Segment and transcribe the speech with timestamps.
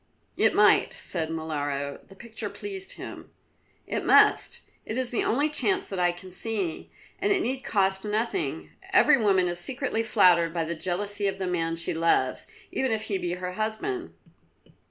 [0.35, 1.99] "It might," said Molara.
[2.07, 3.29] The picture pleased him.
[3.85, 4.61] "It must.
[4.83, 6.89] It is the only chance that I can see,
[7.19, 8.71] and it need cost you nothing.
[8.93, 13.03] Every woman is secretly flattered by the jealousy of the man she loves, even if
[13.03, 14.15] he be her husband."